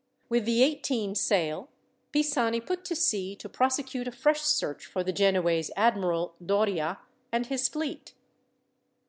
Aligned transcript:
With 0.29 0.45
the 0.45 0.63
eighteen 0.63 1.13
sail, 1.13 1.69
Pisani 2.11 2.59
put 2.59 2.83
to 2.85 2.95
sea 2.95 3.35
to 3.35 3.47
prosecute 3.47 4.07
a 4.07 4.11
fresh 4.11 4.41
search 4.41 4.87
for 4.87 5.03
the 5.03 5.13
Genoese 5.13 5.69
admiral, 5.77 6.33
Doria, 6.43 6.97
and 7.31 7.45
his 7.45 7.67
fleet. 7.69 8.15